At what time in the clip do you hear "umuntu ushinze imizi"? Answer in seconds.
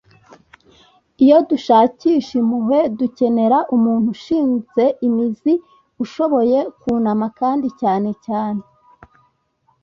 3.75-5.53